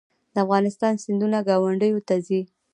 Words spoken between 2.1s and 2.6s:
ځي